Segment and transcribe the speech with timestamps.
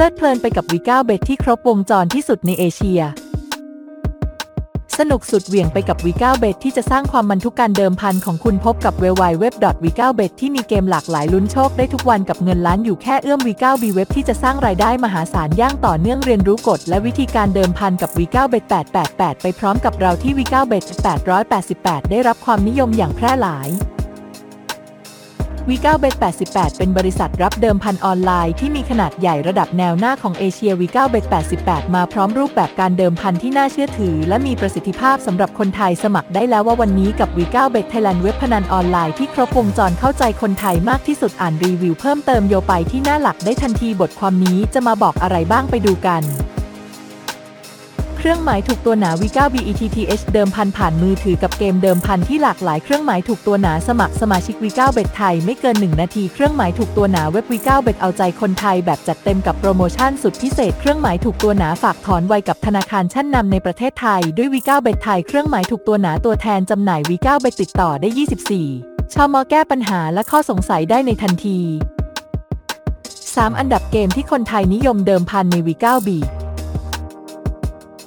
[0.00, 3.00] ลิดเพลินไปกับวีก้าเบทที่ครบวงจรที่สุดในเอเชีย
[4.98, 9.44] สนุกสุดเหวี่ยงไปกับ V9 Bet ที่จะสร้างความมันทุกการเดิมพันของคุณพบกับ w w w
[9.84, 18.64] v 9 bet ที่มีเกมหลากหลายลุ้นโชคได้ทุกวันกับเงินล้านอยู่แค่เอื้อม V9 B Web ที่จะสร้างรายได้มหาศาลย่างต่อเนื่องเรียนรู้กฎและวิธีการเดิมพันกับ V9 Bet
[19.04, 20.84] 888 ไปพร้อมกับเราที่ V9 Bet
[21.46, 23.68] 888 ได้รับความนิยมอย่างแพร่หลาย
[25.68, 26.14] V9 Bet
[26.46, 31.24] 88 เป็นบริษัทรับเดิมพันออนไลน์ที่มีขนาดใหญ่ระดับแนวหน้าของเอเชีย V9 Bet
[31.60, 46.22] 88 มาพร้อมรูปแบบการเดิมพันที่น่าเชื่อถือ และมีประสิทธิภาพสำหรับคนไทยสมัครได้แล้วว่าวันนี้กับ V9 Bet Thailand เว็บพนันออนไลน์ที่ครบวงจรเข้าใจคนไทยมากที่สุดอ่านรีวิวเพิ่มเติมโยไปที่หน้าหลักได้ทันทีบทความนี้จะมาบอกอะไรบ้างไปดูกัน
[48.22, 67.00] เครื่องหมายถูกตัวหนา V9 Bet TH เดิมพันผ่านมือถือกับเกมเดิมพันที่หลากหลายเครื่องหมายถูกตัวหนาสมัครสมาชิก V9 เบ็ดไทยไม่เกิน 1 นาที เครื่องหมายถูกตัวหนาเว็บ V9 เบ็ดเอาใจคนไทยแบบจัดเต็มกับโปรโมชั่นสุดพิเศษ เครื่องหมายถูกตัวหนาฝากถอนไวกับธนาคารชั้นนำในประเทศไทยด้วย V9 เบ็ดไทยเครื่องหมายถูกตัวหนาตัวแทนจำหน่าย
[67.08, 68.08] V9 เบ็ดติดต่อได้
[68.62, 71.58] 24 ชมแก้ปัญหาและข้อสงสัยได้ในทันที
[73.08, 76.10] 3 อันดับเกมที่คนไทยนิยมเดิมพันใน V9 B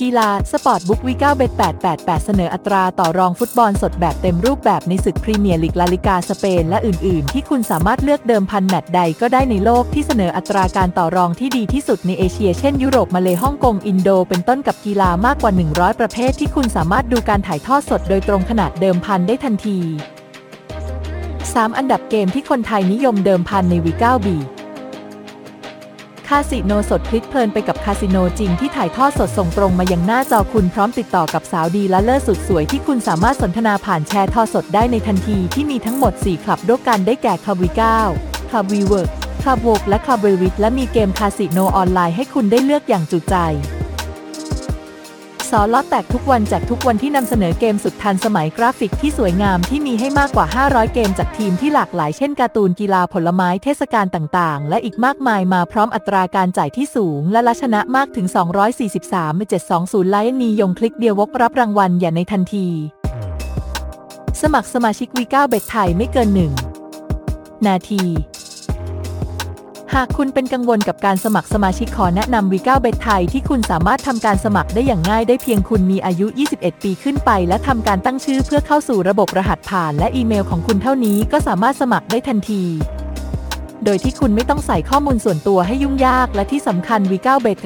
[0.00, 1.52] กีฬา sportsbook V9 Bet
[1.88, 19.78] 888เสนออัตราต่อรองฟุตบอลสดแบบเต็มรูปแบบในศึกพรีเมียร์ลีกลาลิกาสเปนและอื่น ๆ ที่คุณสามารถเลือกเดิมพันแมตช์ใดก็ได้ในโลกที่เสนออัตราการต่อรองที่ดีที่สุดในเอเชีย เช่นยุโรปมาเลฮ่องกงอินโด เป็นต้นกับกีฬามากกว่า 100 ประเภทที่คุณสามารถดูการถ่ายทอดสดโดยตรงขณะเดิมพันได้ทันที
[20.98, 24.38] 3 อันดับเกมที่คนไทยนิยมเดิมพันใน V9Bet
[26.32, 37.70] คาสิโนสดพลิกเพลินไปกับคาสิโนจริงที่ถ่ายทอดสดส่งตรงมายังหน้าจอคุณพร้อมติดต่อกับสาว dealer สุดสวยที่คุณสามารถสนทนาผ่านแชร์ทอสดได้ในทันทีที่มีทั้งหมด 4 คลับด้วยกันได้แก่คลับวี
[38.10, 39.10] 9คลับวีเวิร์ก
[39.42, 43.36] คลับวกและคลับเววิทและมีเกมคาสิโนออนไลน์ให้คุณได้เลือกอย่างจุใจ
[45.52, 58.26] สล็อตแตกทุกวันแจกทุกวันที่นำเสนอเกมสุดทันสมัยกราฟิกที่สวยงามที่มีให้มากกว่า 500 เกมจากทีมที่หลากหลายเช่นการ์ตูนกีฬาผลไม้เทศกาลต่างๆ และอีกมากมายมาพร้อมอัตราการจ่ายที่สูง และละชนะมากถึง
[58.98, 62.66] 243 720 ไลน์นียงคลิกเดียวก็รับรางวัลได้ในทันที
[64.42, 66.28] สมัครสมาชิก V9Bet ไทยไม่เกิน
[67.00, 82.64] 1นาทีหากคุณเป็นกังวลกับการสมัครสมาชิกขอแนะนำ V9Bet ไทยที่คุณสามารถทำการสมัครได้อย่างง่ายได้เพียงคุณมีอายุ 21 ปีขึ้นไป และทำการตั้งชื่อเพื่อเข้าสู่ระบบรหัสผ่านและอีเมลของคุณเท่านี้ก็สามารถสมัครได้ทันที
[83.84, 87.58] โดยที่คุณไม่ต้องใส่ข้อมูลส่วนตัวให้ยุ่งยาก และที่สำคัญ V9 Bet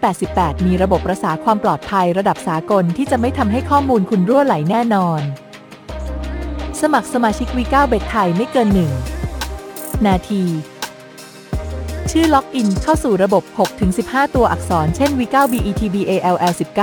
[0.00, 5.20] 888 มีระบบรักษาความปลอดภัยระดับสากลที่จะไม่ทำให้ข้อมูลคุณรั่วไหลแน่นอน
[6.80, 8.68] สมัครสมาชิก V9 Bet ไทยไม่เกิน
[9.38, 10.44] 1 นาที
[12.12, 13.44] ชื่อล็อกอินเข้าสู่ระบบ
[13.88, 16.80] 6-15 ตัวอักษร เช่น V9 BETBALL19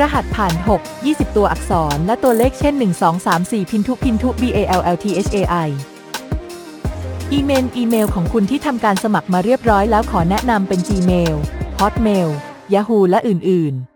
[0.00, 5.68] รหัสผ่าน 6 20 ตัวอักษร และตัวเลขเช่น 1 2 3 4 พินทุพินทุ BALLTHAI
[7.32, 11.34] อีเมลอีเมลของคุณที่ทำการสมัครมาเรียบร้อยแล้วขอแนะนำเป็น Gmail
[11.80, 12.28] Hotmail
[12.74, 13.95] Yahoo และอื่น ๆ